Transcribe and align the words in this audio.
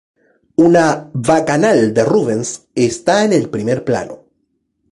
Una 0.67 1.11
"Bacanal" 1.13 1.93
de 1.93 2.03
Rubens 2.03 2.65
está 2.73 3.23
en 3.23 3.33
el 3.33 3.51
primer 3.51 3.85
plano. 3.85 4.23